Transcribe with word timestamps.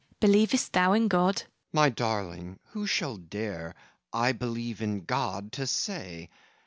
Believest 0.19 0.73
thou 0.73 0.93
in 0.93 1.07
God? 1.07 1.35
FAUST 1.41 1.47
My 1.73 1.89
darling, 1.89 2.57
who 2.71 2.87
shall 2.87 3.17
dare 3.17 3.75
"I 4.11 4.31
believe 4.31 4.81
in 4.81 5.01
God!" 5.03 5.51
to 5.51 5.67
say? 5.67 6.27